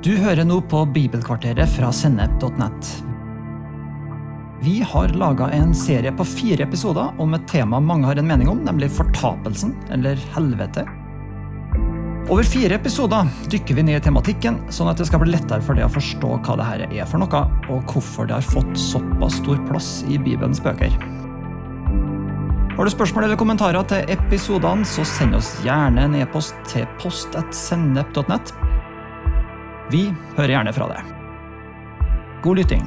[0.00, 2.86] Du hører nå på Bibelkvarteret fra Sennep.net.
[4.64, 8.48] Vi har laga en serie på fire episoder om et tema mange har en mening
[8.48, 10.86] om, nemlig fortapelsen, eller helvete.
[12.32, 15.76] Over fire episoder dykker vi ned i tematikken, sånn at det skal bli lettere for
[15.76, 19.60] deg å forstå hva dette er for noe, og hvorfor det har fått såpass stor
[19.68, 20.96] plass i Bibelens bøker.
[22.72, 28.56] Har du spørsmål eller kommentarer til episodene, så send oss gjerne en e-post til post.sennep.net.
[29.90, 30.04] Vi
[30.36, 31.06] hører gjerne fra deg.
[32.44, 32.84] God lytting.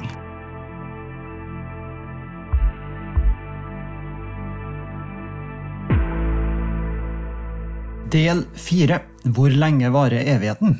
[8.14, 10.78] Del fire Hvor lenge varer evigheten?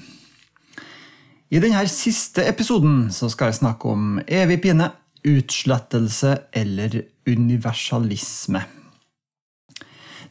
[1.52, 4.88] I denne siste episoden skal jeg snakke om evig pine,
[5.28, 8.64] utslettelse eller universalisme.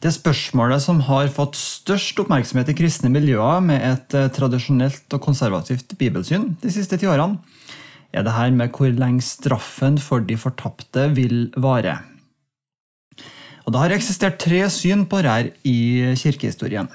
[0.04, 5.22] Det spørsmålet som har fått størst oppmerksomhet i kristne miljøer med et eh, tradisjonelt og
[5.24, 7.38] konservativt bibelsyn de siste ti årene,
[8.12, 12.02] er det her med hvor lenge straffen for de fortapte vil vare.
[13.64, 16.90] Og Det har eksistert tre syn på dette i kirkehistorien.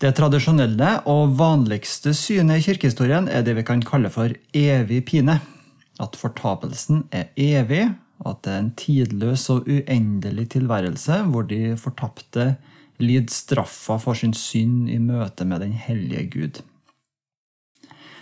[0.00, 5.36] Det tradisjonelle og vanligste synet i kirkehistorien er det vi kan kalle for evig pine.
[6.00, 7.92] At fortapelsen er evig,
[8.24, 12.54] at det er en tidløs og uendelig tilværelse hvor de fortapte
[13.02, 16.60] lider straffa for sin synd i møte med den hellige Gud.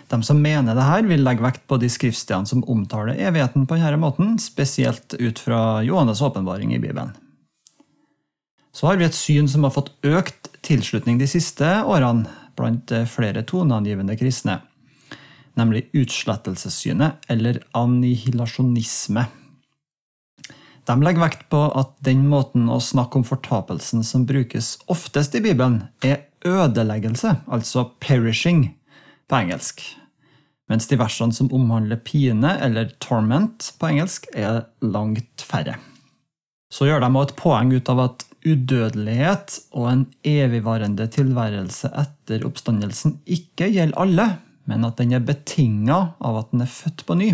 [0.09, 4.01] De som mener dette, vil legge vekt på de skriftstedene som omtaler evigheten på denne
[4.01, 7.13] måten, spesielt ut fra Johannes' åpenbaring i Bibelen.
[8.73, 12.25] Så har vi et syn som har fått økt tilslutning de siste årene
[12.57, 14.59] blant flere toneangivende kristne,
[15.57, 19.25] nemlig utslettelsessynet, eller annihilasjonisme.
[20.83, 25.43] De legger vekt på at den måten å snakke om fortapelsen som brukes oftest i
[25.43, 28.73] Bibelen, er ødeleggelse, altså 'perishing'
[29.29, 29.81] på engelsk.
[30.69, 35.77] Mens de versene som omhandler pine, eller 'torment' på engelsk, er langt færre.
[36.71, 42.43] Så gjør de også et poeng ut av at udødelighet og en evigvarende tilværelse etter
[42.47, 44.27] oppstandelsen ikke gjelder alle,
[44.65, 47.29] men at den er betinga av at den er født på ny.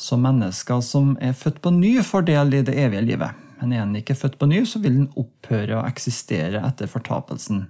[0.00, 3.42] Så mennesker som er født på ny, får del i det evige livet.
[3.60, 7.68] Men er den ikke født på ny, så vil den opphøre å eksistere etter fortapelsen.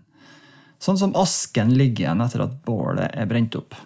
[0.82, 3.76] Sånn som asken ligger igjen etter at bålet er brent opp.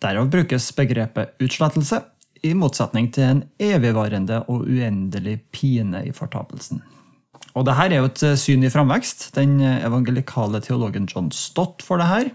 [0.00, 2.02] Derav brukes begrepet utslettelse,
[2.40, 6.80] i motsetning til en evigvarende og uendelig pine i fortapelsen.
[7.52, 9.26] Og Dette er jo et syn i framvekst.
[9.36, 12.30] Den evangelikale teologen John Stott får det her.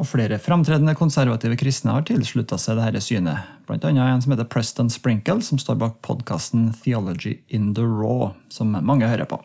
[0.00, 3.50] Og flere framtredende konservative kristne har tilslutta seg dette synet.
[3.68, 8.30] Blant annet en som heter Preston Sprinkle, som står bak podkasten Theology in the Raw,
[8.48, 9.36] som mange hører på.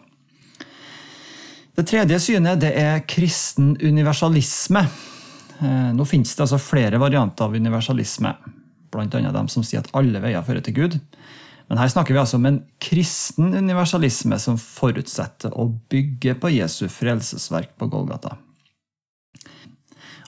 [1.75, 4.85] Det tredje synet det er kristen universalisme.
[5.59, 8.31] Eh, nå finnes det altså flere varianter av universalisme,
[8.95, 9.07] bl.a.
[9.35, 10.97] dem som sier at alle veier fører til Gud.
[11.67, 16.85] Men her snakker vi altså om en kristen universalisme som forutsetter å bygge på Jesu
[16.87, 18.37] frelsesverk på Golgata.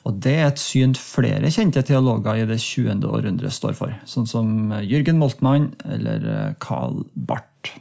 [0.07, 3.03] Og Det er et syn flere kjente teologer i det 20.
[3.03, 7.73] århundret står for, sånn som Jürgen Moltmann eller Carl Barth.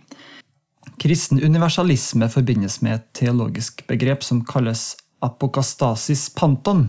[0.98, 6.88] Kristen universalisme forbindes med et teologisk begrep som kalles apokastasis panton,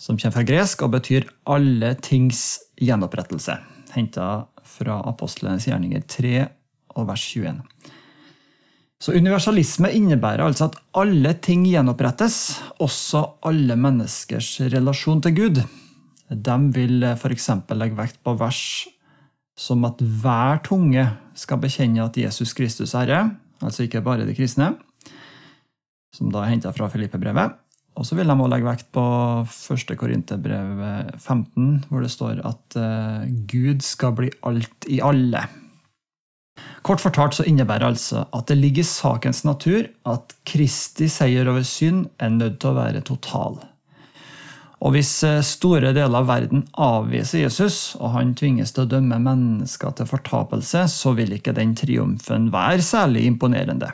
[0.00, 3.58] som kommer fra gresk og betyr 'alle tings gjenopprettelse',
[3.92, 6.48] henta fra apostlenes gjerninger 3
[6.96, 7.62] og vers 21.
[9.02, 15.62] Så Universalisme innebærer altså at alle ting gjenopprettes, også alle menneskers relasjon til Gud.
[16.30, 17.50] De vil f.eks.
[17.74, 18.62] legge vekt på vers
[19.54, 21.04] som at hver tunge
[21.38, 23.20] skal bekjenne at Jesus Kristus er Herre,
[23.62, 24.72] altså ikke bare de kristne,
[26.14, 27.54] som da er henta fra Filippe-brevet.
[27.94, 29.04] Og så vil de også legge vekt på
[29.46, 29.92] 1.
[29.98, 30.80] Korinterbrev
[31.20, 35.44] 15, hvor det står at eh, Gud skal bli alt i alle.
[36.84, 41.64] Kort fortalt så innebærer altså at det ligger i sakens natur at Kristi seier over
[41.64, 43.56] synd er nødt til å være total.
[44.84, 49.16] Og hvis eh, store deler av verden avviser Jesus, og han tvinges til å dømme
[49.22, 53.88] mennesker til fortapelse, så vil ikke den triumfen være særlig imponerende.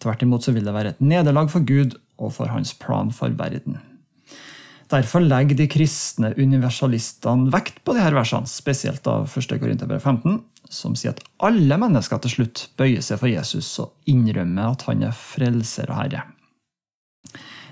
[0.00, 3.36] Tvert imot så vil det være et nederlag for Gud og for hans plan for
[3.36, 3.76] verden.
[4.86, 9.56] Derfor legger de kristne universalistene vekt på disse versene, spesielt av 1.
[9.58, 10.38] Korinterbrev 15,
[10.70, 15.02] som sier at alle mennesker til slutt bøyer seg for Jesus og innrømmer at han
[15.06, 16.26] er frelser og herre.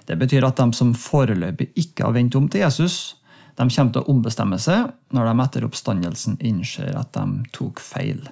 [0.04, 3.16] Det betyr at de som foreløpig ikke har vendt om til Jesus,
[3.54, 8.24] de kommer til å ombestemme seg når de etter oppstandelsen innser at de tok feil.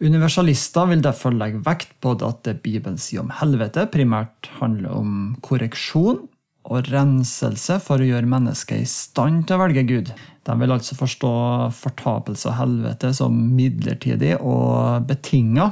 [0.00, 5.16] Universalister vil derfor legge vekt på at det Bibelen sier om helvete, primært handler om
[5.44, 6.22] korreksjon,
[6.68, 10.12] og renselse for å gjøre mennesket i stand til å velge Gud.
[10.46, 11.32] De vil altså forstå
[11.76, 15.70] fortapelse og helvete som midlertidig og betinga,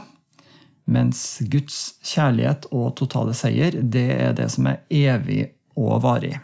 [0.89, 5.43] mens Guds kjærlighet og totale seier, det er det som er evig
[5.77, 6.39] og varig.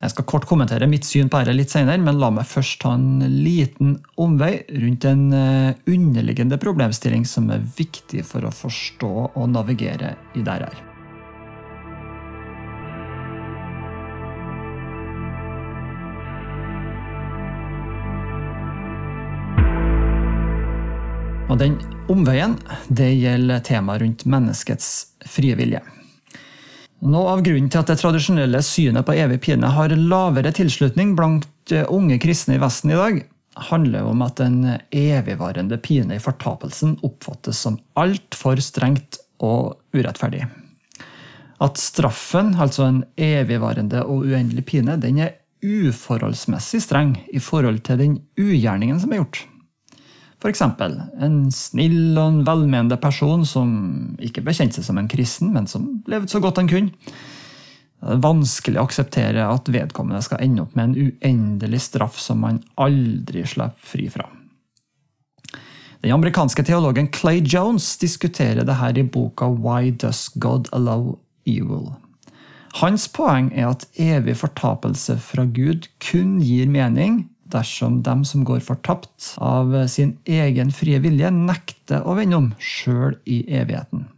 [0.00, 2.94] Jeg skal kort kommentere mitt syn på dette litt senere, men la meg først ta
[2.96, 9.50] en liten omvei rundt en eh, underliggende problemstilling som er viktig for å forstå og
[9.52, 10.89] navigere i det her.
[21.60, 21.76] Den
[22.08, 22.54] omveien
[22.88, 24.86] det gjelder temaet rundt menneskets
[25.28, 25.82] frie vilje.
[27.00, 31.72] Noe av grunnen til at det tradisjonelle synet på evig pine har lavere tilslutning blant
[31.72, 33.20] eh, unge kristne i Vesten i dag,
[33.70, 34.56] handler om at den
[34.94, 40.46] evigvarende pine i fortapelsen oppfattes som altfor strengt og urettferdig.
[41.60, 48.00] At straffen, altså en evigvarende og uendelig pine, den er uforholdsmessig streng i forhold til
[48.00, 49.42] den ugjerningen som er gjort.
[50.40, 50.62] F.eks.
[50.64, 53.70] en snill og en velmenende person som
[54.24, 57.14] ikke bekjente seg som en kristen, men som levde så godt han kunne.
[58.00, 62.40] Det er vanskelig å akseptere at vedkommende skal ende opp med en uendelig straff som
[62.40, 64.24] man aldri slipper fri fra.
[66.00, 71.90] Den amerikanske teologen Clay Jones diskuterer dette i boka Why Does God Allow Evil?
[72.80, 78.62] Hans poeng er at evig fortapelse fra Gud kun gir mening dersom dem som går
[78.64, 84.08] fortapt av sin egen frie vilje, nekter å vende om, sjøl i evigheten.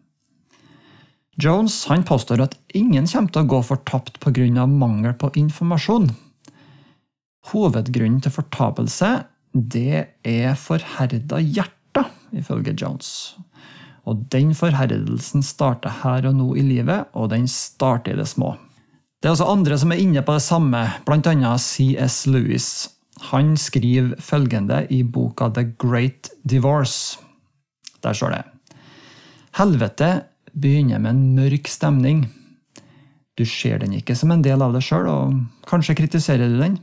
[1.41, 4.67] Jones han påstår at ingen kommer til å gå fortapt pga.
[4.67, 6.11] mangel på informasjon.
[7.53, 13.37] Hovedgrunnen til fortapelse det er forherda hjerter, ifølge Jones.
[14.09, 18.57] Og den forherdelsen starter her og nå i livet, og den starter i det små.
[19.23, 21.53] Det er også andre som er inne på det samme, bl.a.
[21.59, 22.71] CS Lewis,
[23.31, 27.19] han skriver følgende i boka The Great Divorce.
[28.03, 28.45] Der står det
[29.59, 32.25] Helvete begynner med en mørk stemning.
[33.39, 36.79] Du ser den ikke som en del av deg sjøl, og kanskje kritiserer du den,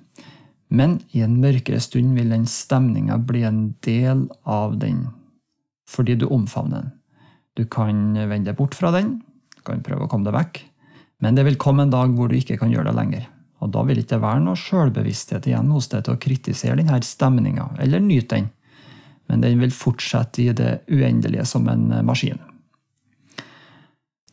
[0.70, 5.08] men i en mørkere stund vil den stemninga bli en del av den,
[5.90, 6.96] fordi du omfavner den.
[7.58, 9.18] Du kan vende deg bort fra den,
[9.58, 10.62] du kan prøve å komme deg vekk,
[11.26, 13.28] men det vil komme en dag hvor du ikke kan gjøre det lenger.
[13.60, 17.74] Og Da vil ikke være noe sjølbevissthet igjen hos deg til å kritisere denne stemninga,
[17.80, 18.50] eller nyte den,
[19.30, 22.40] men den vil fortsette i det uendelige som en maskin.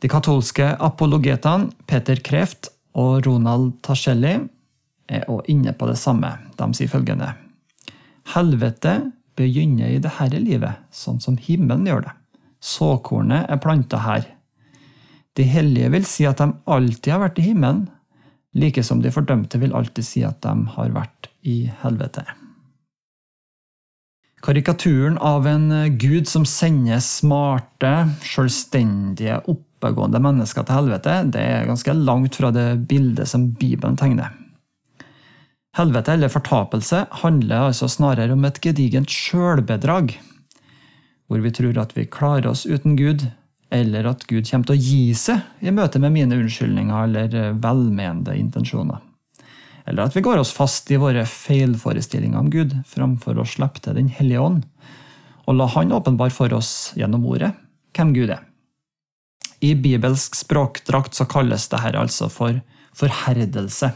[0.00, 4.36] De katolske apologetene Peter Kreft og Ronald Tascelli
[5.06, 6.30] er også inne på det samme.
[6.56, 7.32] De sier følgende
[8.34, 8.96] Helvete
[9.38, 12.14] begynner i det herre livet, sånn som himmelen gjør det.
[12.64, 14.24] Såkornet er planta her.
[15.36, 17.84] De hellige vil si at de alltid har vært i himmelen,
[18.56, 22.24] like som de fordømte vil alltid si at de har vært i helvete.
[24.44, 27.92] Karikaturen av en gud som sender smarte,
[28.22, 34.34] selvstendige, oppegående mennesker til helvete, det er ganske langt fra det bildet som Bibelen tegner.
[35.76, 40.14] Helvete, eller fortapelse, handler altså snarere om et gedigent sjølbedrag,
[41.26, 43.26] hvor vi tror at vi klarer oss uten Gud,
[43.70, 47.52] eller at Gud kommer til å gi seg i møte med mine unnskyldninger eller eh,
[47.62, 49.02] velmenende intensjoner.
[49.86, 53.98] Eller at vi går oss fast i våre feilforestillinger om Gud, framfor å slippe til
[53.98, 54.64] Den hellige ånd,
[55.46, 57.52] og la Han åpenbare for oss gjennom ordet
[57.96, 58.42] hvem Gud er.
[59.62, 62.58] I bibelsk språkdrakt så kalles dette altså for
[62.96, 63.92] forherdelse.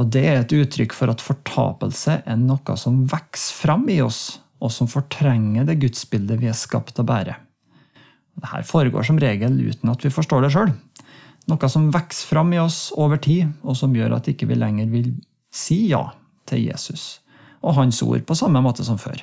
[0.00, 4.40] Og det er et uttrykk for at fortapelse er noe som vokser fram i oss,
[4.60, 7.36] og som fortrenger det gudsbildet vi er skapt å bære.
[8.40, 10.72] Dette foregår som regel uten at vi forstår det sjøl.
[11.50, 14.64] Noe som vokser fram i oss over tid, og som gjør at ikke vi ikke
[14.64, 15.10] lenger vil
[15.52, 16.04] si ja
[16.48, 17.20] til Jesus
[17.60, 19.20] og hans ord på samme måte som før.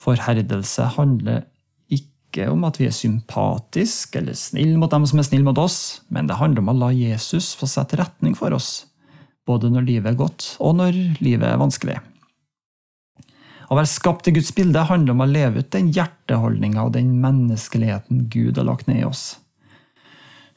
[0.00, 1.44] Forherdelse handler
[1.92, 6.00] ikke om at vi er sympatiske eller snille mot dem som er snille mot oss,
[6.08, 8.86] men det handler om å la Jesus få sette retning for oss,
[9.44, 11.98] både når livet er godt og når livet er vanskelig.
[13.70, 17.12] Å være skapt i Guds bilde handler om å leve ut den hjerteholdninga og den
[17.22, 19.38] menneskeligheten Gud har lagt ned i oss.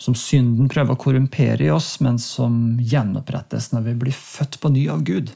[0.02, 4.72] Som synden prøver å korrumpere i oss, men som gjenopprettes når vi blir født på
[4.74, 5.30] ny av Gud.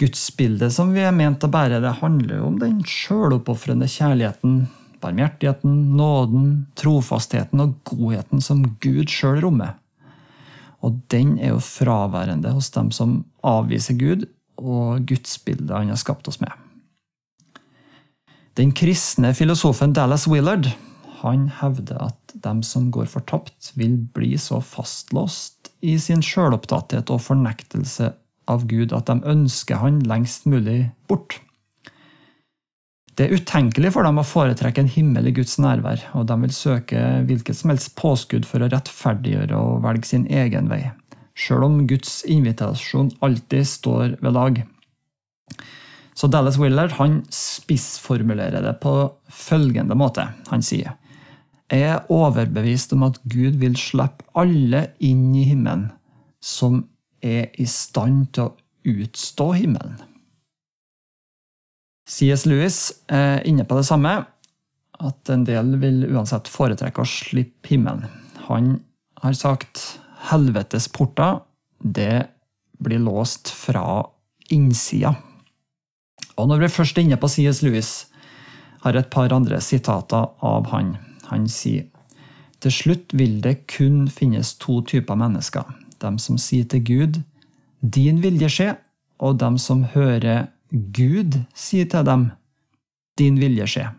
[0.00, 4.66] Gudsbildet som vi er ment å bære, det handler om den sjøloppofrende kjærligheten,
[5.00, 9.78] barmhjertigheten, nåden, trofastheten og godheten som Gud sjøl rommer.
[10.84, 14.28] Og den er jo fraværende hos dem som avviser Gud
[14.60, 16.52] og gudsbildet han har skapt oss med.
[18.58, 20.68] Den kristne filosofen Dallas Willard
[21.20, 27.22] han hevder at dem som går fortapt, vil bli så fastlåst i sin sjølopptatthet og
[27.24, 28.12] fornektelse
[28.50, 31.38] av Gud at de ønsker han lengst mulig bort.
[33.18, 36.54] Det er utenkelig for dem å foretrekke en himmel i Guds nærvær, og de vil
[36.56, 40.86] søke hvilket som helst påskudd for å rettferdiggjøre og velge sin egen vei,
[41.38, 44.62] sjøl om Guds invitasjon alltid står ved lag.
[46.14, 48.94] Så Dallas Willard han spissformulerer det på
[49.32, 50.26] følgende måte.
[50.50, 50.96] Han sier
[51.70, 55.88] Jeg er overbevist om at Gud vil slippe alle inn i himmelen
[56.42, 56.82] som
[57.22, 58.54] er i stand til å
[58.90, 60.00] utstå himmelen.
[62.10, 62.44] C.S.
[62.48, 64.16] Lewis er inne på det samme,
[65.00, 68.08] at en del vil uansett foretrekke å slippe himmelen.
[68.48, 68.80] Han
[69.22, 71.40] har sagt helvetes porter,
[71.80, 72.28] det
[72.80, 74.04] blir låst fra
[74.50, 75.14] innsida.
[76.36, 77.62] Og når vi først inne på C.S.
[77.64, 77.92] Lewis,
[78.80, 80.94] har et par andre sitater av han.
[81.28, 81.88] Han sier
[82.60, 85.64] til slutt vil det kun finnes to typer mennesker.
[86.00, 87.22] Dem som sier til Gud
[87.80, 88.76] 'din vilje skje',
[89.18, 92.30] og dem som hører Gud si til dem
[93.16, 93.94] 'din vilje skje'.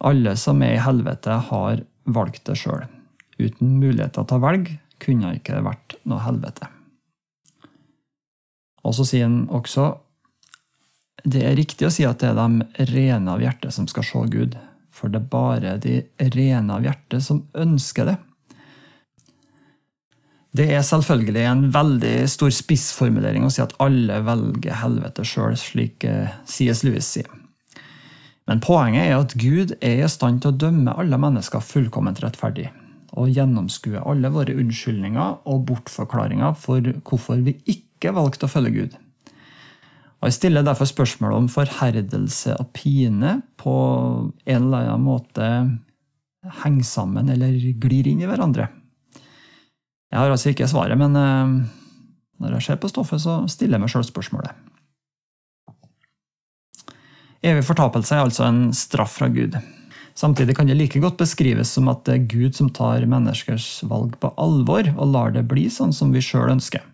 [0.00, 2.86] Alle som er i helvete, har valgt det sjøl.
[3.38, 6.70] Uten muligheter til å velge kunne det ikke vært noe helvete.
[8.84, 9.92] Og så sier han også
[11.24, 14.20] det er riktig å si at det er de rene av hjerte som skal se
[14.28, 14.58] Gud,
[14.92, 16.02] for det er bare de
[16.34, 18.16] rene av hjerte som ønsker det.
[20.54, 26.04] Det er selvfølgelig en veldig stor spissformulering å si at alle velger helvete sjøl, slik
[26.06, 26.84] eh, C.S.
[26.86, 27.30] Lewis sier.
[28.46, 32.68] Men poenget er at Gud er i stand til å dømme alle mennesker fullkomment rettferdig,
[33.14, 38.96] og gjennomskue alle våre unnskyldninger og bortforklaringer for hvorfor vi ikke valgte å følge Gud.
[40.20, 43.74] Og Jeg stiller derfor spørsmål om forherdelse og pine på
[44.46, 45.48] en eller annen måte
[46.64, 48.70] henger sammen eller glir inn i hverandre.
[50.12, 51.54] Jeg har altså ikke svaret, men eh,
[52.40, 54.54] når jeg ser på stoffet, så stiller jeg meg sjøl spørsmålet.
[57.44, 59.58] Evig fortapelse er altså en straff fra Gud.
[60.14, 64.14] Samtidig kan det like godt beskrives som at det er Gud som tar menneskers valg
[64.22, 66.84] på alvor og lar det bli sånn som vi sjøl ønsker.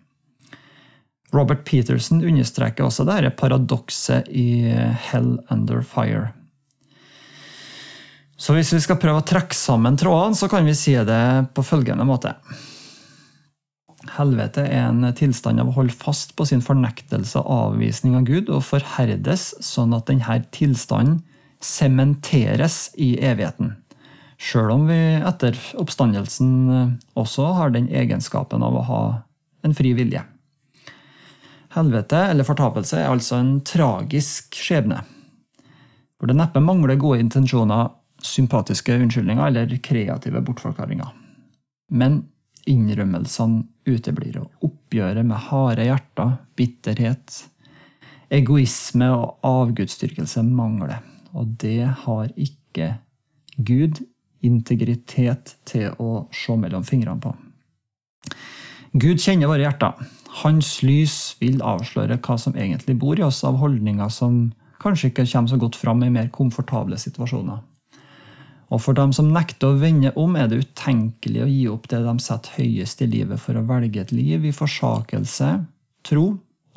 [1.31, 4.65] Robert Peterson understreker også dette paradokset i
[5.07, 6.31] Hell Under Fire.
[8.41, 11.23] Så hvis vi skal prøve å trekke sammen trådene, så kan vi si det
[11.53, 12.33] på følgende måte.
[14.17, 18.49] Helvete er en tilstand av å holde fast på sin fornektelse og avvisning av Gud,
[18.49, 21.21] og forherdes sånn at denne tilstanden
[21.61, 23.75] sementeres i evigheten.
[24.41, 29.01] Sjøl om vi etter oppstandelsen også har den egenskapen av å ha
[29.65, 30.23] en fri vilje.
[31.71, 35.03] Helvete, eller fortapelse, er altså en tragisk skjebne.
[36.17, 41.13] Hvor det neppe mangler gode intensjoner, sympatiske unnskyldninger eller kreative bortforklaringer.
[41.93, 42.23] Men
[42.69, 47.39] innrømmelsene uteblir, og oppgjøret med harde hjerter, bitterhet,
[48.31, 50.99] egoisme og avgudsdyrkelse mangler.
[51.37, 52.95] Og det har ikke
[53.57, 54.01] Gud
[54.41, 57.33] integritet til å se mellom fingrene på.
[58.91, 59.99] Gud kjenner våre hjerter.
[60.41, 64.49] Hans lys vil avsløre hva som egentlig bor i oss av holdninger som
[64.81, 67.61] kanskje ikke kommer så godt fram i mer komfortable situasjoner.
[68.71, 71.99] Og for dem som nekter å vende om, er det utenkelig å gi opp det
[72.05, 75.49] de setter høyest i livet for å velge et liv i forsakelse,
[76.07, 76.25] tro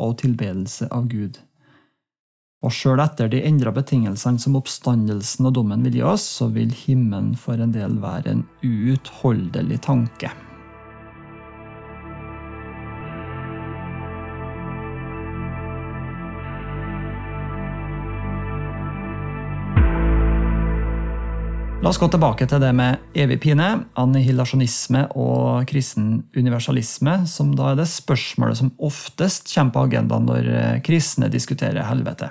[0.02, 1.38] og tilbedelse av Gud.
[2.64, 6.72] Og sjøl etter de endra betingelsene som oppstandelsen og dommen vil gi oss, så vil
[6.72, 10.32] himmelen for en del være en uutholdelig tanke.
[21.84, 23.66] La oss gå tilbake til det med evig pine,
[24.00, 30.48] annihilasjonisme og kristen universalisme, som da er det spørsmålet som oftest kommer på agendaen når
[30.88, 32.30] kristne diskuterer helvete.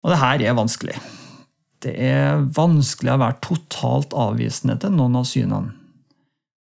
[0.00, 0.96] Og det her er vanskelig.
[1.80, 5.76] Det er vanskelig å være totalt avvisende til noen av synene.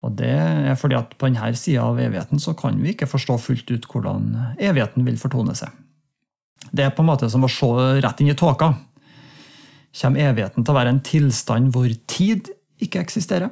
[0.03, 3.37] Og det er fordi at på denne sida av evigheten så kan vi ikke forstå
[3.39, 5.71] fullt ut hvordan evigheten vil fortone seg.
[6.73, 7.69] Det er på en måte som å se
[8.03, 8.73] rett inn i tåka
[9.93, 12.49] kommer evigheten til å være en tilstand hvor tid
[12.81, 13.51] ikke eksisterer.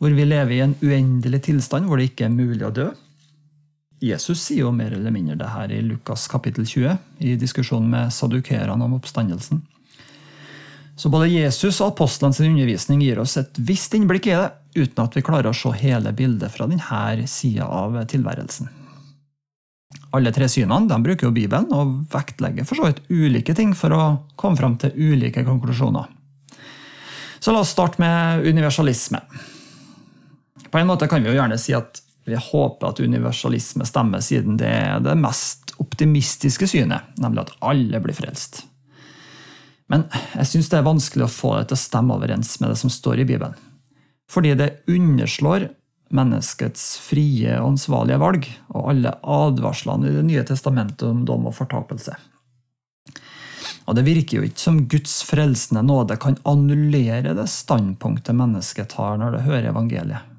[0.00, 2.86] Hvor vi lever i en uendelig tilstand hvor det ikke er mulig å dø.
[4.00, 8.14] Jesus sier jo mer eller mindre det her i Lukas kapittel 20, i diskusjonen med
[8.16, 9.60] sadukerene om oppstandelsen.
[10.96, 15.04] Så både Jesus og apostlene sin undervisning gir oss et visst innblikk i det, uten
[15.04, 18.68] at vi klarer å se hele bildet fra denne sida av tilværelsen.
[20.16, 24.02] Alle tre synene bruker jo Bibelen og vektlegger for så vidt ulike ting for å
[24.36, 26.08] komme fram til ulike konklusjoner.
[27.40, 29.20] Så la oss starte med universalisme.
[30.70, 34.58] På en måte kan vi jo gjerne si at vi håper at universalisme stemmer, siden
[34.60, 38.64] det er det mest optimistiske synet, nemlig at alle blir frelst.
[39.90, 42.78] Men jeg syns det er vanskelig å få det til å stemme overens med det
[42.78, 43.56] som står i Bibelen.
[44.30, 45.66] Fordi det underslår
[46.14, 51.56] menneskets frie og ansvarlige valg og alle advarslene i Det nye testamentet om dom og
[51.58, 52.14] fortapelse.
[53.90, 59.18] Og Det virker jo ikke som Guds frelsende nåde kan annullere det standpunktet mennesket tar
[59.18, 60.29] når det hører evangeliet.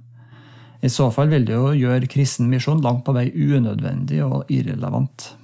[0.82, 5.36] I så fall vil det jo gjøre kristen misjon langt på vei unødvendig og irrelevant.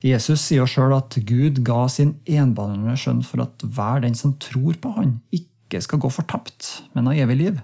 [0.00, 4.38] Jesus sier jo sjøl at Gud ga sin enbanende skjønn for at hver den som
[4.40, 7.60] tror på Han, ikke skal gå fortapt, men ha evig liv.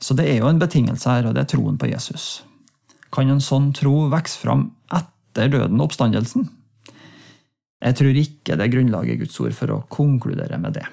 [0.00, 2.42] Så det er jo en betingelse her, og det er troen på Jesus.
[3.12, 6.48] Kan en sånn tro vokse fram etter døden og oppstandelsen?
[7.80, 10.84] Jeg tror ikke det er grunnlag i Guds ord for å konkludere med det.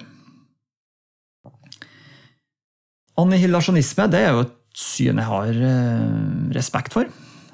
[3.18, 7.08] Annihilasjonisme det er jo et syn jeg har eh, respekt for.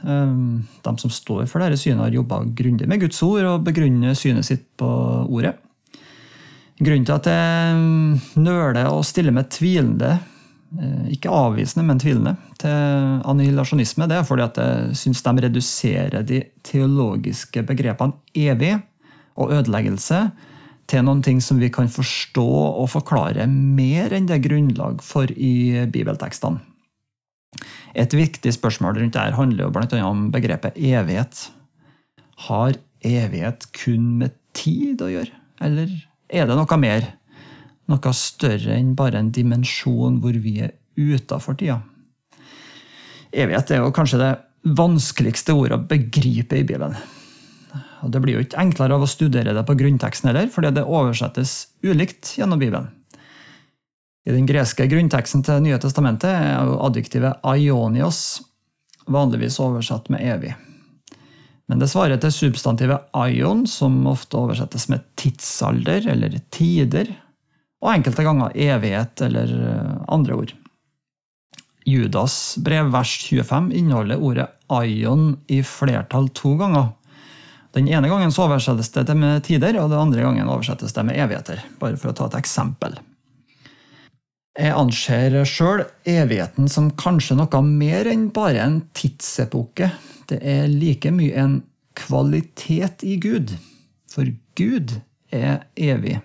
[0.04, 0.36] Eh,
[0.84, 4.48] de som står for dette synet, har jobba grundig med Guds ord og begrunner synet
[4.48, 4.88] sitt på
[5.24, 5.56] ordet.
[6.74, 10.16] Grunnen til at jeg nøler og stiller meg tvilende,
[10.76, 16.26] eh, ikke avvisende, men tvilende, til annihilasjonisme, det er fordi at jeg syns de reduserer
[16.26, 18.74] de teologiske begrepene evig
[19.38, 20.26] og ødeleggelse
[20.90, 25.30] til noen ting som vi kan forstå og forklare mer enn det er grunnlag for
[25.32, 26.73] i bibeltekstene.
[27.94, 30.00] Et viktig spørsmål rundt dette handler jo bl.a.
[30.06, 31.48] om begrepet evighet.
[32.48, 35.34] Har evighet kun med tid å gjøre,
[35.64, 35.92] eller
[36.32, 37.10] er det noe mer?
[37.90, 41.82] Noe større enn bare en dimensjon hvor vi er utafor tida?
[43.34, 44.32] Evighet er jo kanskje det
[44.78, 46.96] vanskeligste ordet å begripe i Bibelen.
[48.04, 50.84] Og Det blir jo ikke enklere av å studere det på grunnteksten heller, fordi det
[50.84, 52.90] oversettes ulikt gjennom Bibelen.
[54.24, 58.40] I den greske grunnteksten til Nye testamentet er adjektivet aionios
[59.06, 60.54] vanligvis oversatt med evig.
[61.68, 67.12] Men det svarer til substantivet aion, som ofte oversettes med tidsalder eller tider,
[67.84, 70.52] og enkelte ganger evighet eller eh, andre ord.
[71.84, 76.94] Judas brev vers 25 inneholder ordet aion i flertall to ganger.
[77.76, 81.60] Den ene gangen oversettes det med tider, og den andre gangen oversettes det med evigheter.
[81.80, 82.96] Bare for å ta et eksempel.
[84.54, 89.88] Jeg anser sjøl evigheten som kanskje noe mer enn bare en tidsepoke.
[90.30, 91.56] Det er like mye en
[91.98, 93.56] kvalitet i Gud.
[94.14, 94.94] For Gud
[95.34, 96.20] er evig.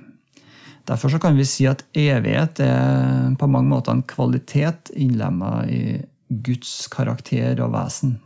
[0.85, 5.97] Derfor kan vi si at evighet er på mange måter en kvalitet innlemma i
[6.29, 8.19] Guds karakter og vesen.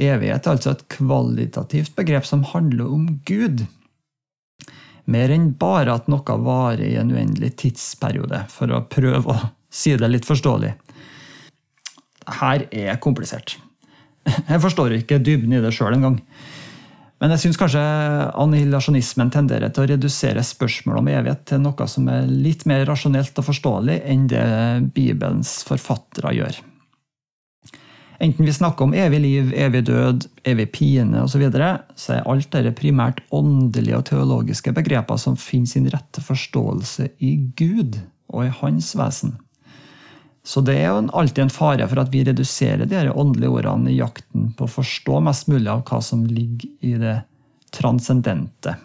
[0.00, 3.66] Evighet er altså et kvalitativt begrep som handler om Gud.
[5.10, 9.96] Mer enn bare at noe varer i en uendelig tidsperiode, for å prøve å si
[9.98, 10.72] det litt forståelig.
[12.42, 13.56] Her er komplisert.
[14.22, 16.20] Jeg forstår ikke dybden i det sjøl engang.
[17.22, 17.82] Men jeg syns kanskje
[18.42, 23.38] annihilasjonismen tenderer til å redusere spørsmålet om evighet til noe som er litt mer rasjonelt
[23.38, 24.46] og forståelig enn det
[24.94, 26.58] Bibelens forfattere gjør.
[28.22, 32.28] Enten vi snakker om evig liv, evig død, evig pine osv., så, videre, så er
[32.30, 37.98] alt dette primært åndelige og teologiske begreper som finner sin rette forståelse i Gud
[38.30, 39.34] og i Hans vesen.
[40.46, 43.98] Så det er jo alltid en fare for at vi reduserer de åndelige ordene i
[43.98, 47.18] jakten på å forstå mest mulig av hva som ligger i det
[47.74, 48.76] transcendente.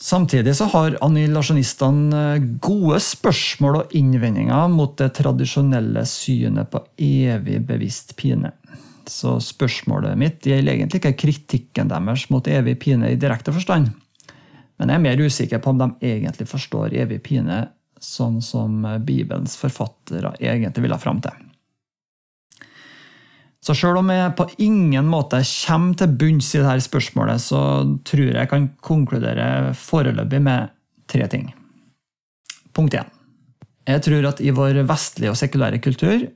[0.00, 7.60] Samtidig så har annihilasjonistene eh, gode spørsmål og innvendinger mot det tradisjonelle synet på evig
[7.68, 8.50] bevisst pine.
[9.06, 13.92] Så spørsmålet mitt gjelder egentlig ikke kritikken deres mot evig pine i direkte forstand.
[14.80, 17.62] Men jeg er mer usikker på om de egentlig forstår evig pine
[18.02, 21.43] sånn som Bibelens forfattere egentlig ville fram til.
[23.64, 27.60] Så sjøl om jeg på ingen måte kommer til bunns i dette spørsmålet, så
[28.04, 30.74] tror jeg jeg kan konkludere foreløpig med
[31.08, 31.48] tre ting.
[32.76, 33.08] Punkt 1.
[33.88, 36.26] Jeg tror at i vår vestlige og sekulære kultur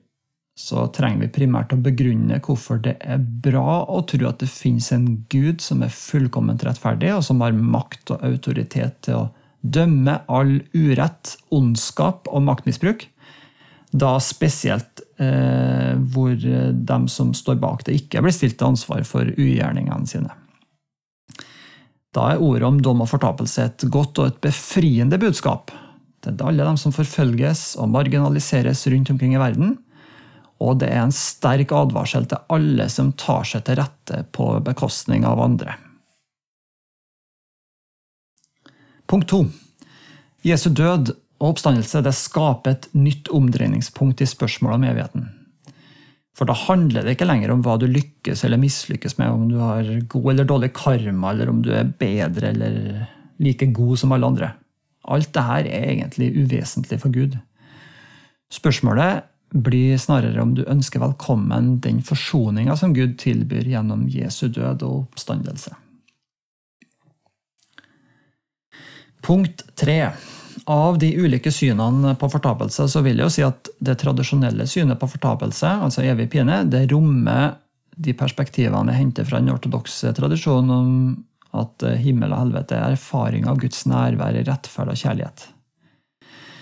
[0.58, 4.88] så trenger vi primært å begrunne hvorfor det er bra å tro at det finnes
[4.94, 9.28] en gud som er fullkomment rettferdig, og som har makt og autoritet til å
[9.62, 13.06] dømme all urett, ondskap og maktmisbruk.
[13.94, 20.06] Da spesielt hvor de som står bak det, ikke blir stilt til ansvar for ugjerningene
[20.06, 20.30] sine.
[22.14, 25.74] Da er ordet om dom og fortapelse et godt og et befriende budskap
[26.24, 29.76] til alle dem som forfølges og marginaliseres rundt omkring i verden.
[30.58, 35.26] Og det er en sterk advarsel til alle som tar seg til rette på bekostning
[35.28, 35.76] av andre.
[39.08, 39.44] Punkt to.
[40.44, 45.28] Jesu død og oppstandelse det skaper et nytt omdreiningspunkt i spørsmålet om evigheten.
[46.38, 49.56] For da handler det ikke lenger om hva du lykkes eller mislykkes med, om du
[49.58, 52.76] har god eller dårlig karma, eller om du er bedre eller
[53.42, 54.52] like god som alle andre.
[55.08, 57.34] Alt dette er egentlig uvesentlig for Gud.
[58.54, 64.84] Spørsmålet blir snarere om du ønsker velkommen den forsoninga som Gud tilbyr gjennom Jesu død
[64.84, 65.74] og oppstandelse.
[69.24, 70.12] Punkt tre.
[70.66, 74.98] Av de ulike synene på fortapelse så vil jeg jo si at det tradisjonelle synet
[75.00, 77.54] på fortapelse, altså evig pine, det rommer
[77.98, 80.90] de perspektivene jeg henter fra den ortodokse tradisjonen om
[81.58, 85.46] at himmel og helvete er erfaring av Guds nærvær, i rettferd og kjærlighet.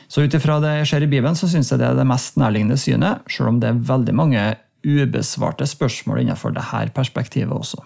[0.08, 2.38] Så ut ifra det jeg ser i Bibelen, så syns jeg det er det mest
[2.38, 4.44] nærliggende synet, selv om det er veldig mange
[4.86, 7.82] ubesvarte spørsmål innenfor dette perspektivet også.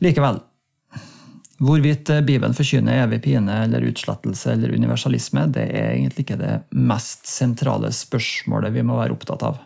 [0.00, 0.40] Likevel,
[1.60, 7.28] Hvorvidt Bibelen forkynner evig pine eller utslettelse eller universalisme, det er egentlig ikke det mest
[7.28, 9.58] sentrale spørsmålet vi må være opptatt av.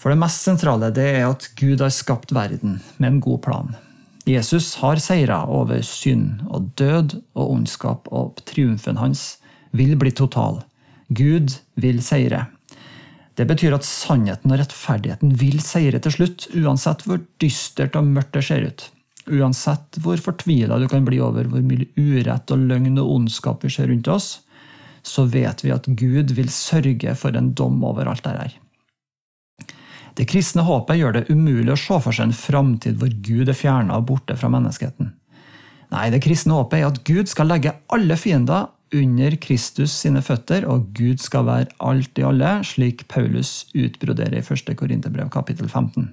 [0.00, 3.74] For det mest sentrale det er at Gud har skapt verden med en god plan.
[4.28, 9.40] Jesus har seira over synd og død og ondskap, og triumfen hans
[9.76, 10.62] vil bli total.
[11.08, 12.46] Gud vil seire.
[13.34, 18.36] Det betyr at sannheten og rettferdigheten vil seire til slutt, uansett hvor dystert og mørkt
[18.36, 18.86] det ser ut.
[19.30, 23.70] Uansett hvor fortvila du kan bli over hvor mye urett og løgn og ondskap vi
[23.72, 24.40] ser rundt oss,
[25.06, 28.58] så vet vi at Gud vil sørge for en dom over alt dette.
[30.18, 33.56] Det kristne håpet gjør det umulig å se for seg en framtid hvor Gud er
[33.56, 35.14] fjerna og borte fra menneskeheten.
[35.90, 40.66] Nei, det kristne håpet er at Gud skal legge alle fiender under Kristus sine føtter,
[40.66, 44.74] og Gud skal være alt i alle, slik Paulus utbroderer i 1.
[44.78, 46.10] Korinterbrev kapittel 15.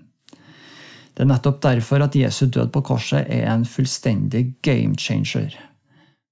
[1.18, 5.56] Det er nettopp derfor at Jesu død på korset er en fullstendig game changer.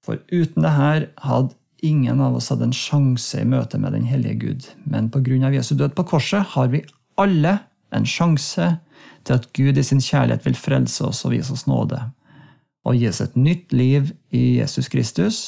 [0.05, 4.05] For uten det her hadde ingen av oss hatt en sjanse i møte med den
[4.05, 4.67] hellige Gud.
[4.85, 5.49] Men pga.
[5.49, 6.83] Jesu død på korset har vi
[7.17, 7.57] alle
[7.89, 8.75] en sjanse
[9.25, 12.03] til at Gud i sin kjærlighet vil frelse oss og vise oss nåde.
[12.85, 15.39] Og gi oss et nytt liv i Jesus Kristus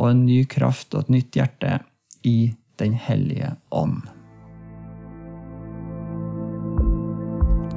[0.00, 1.82] og en ny kraft og et nytt hjerte
[2.24, 4.06] i Den hellige ånd.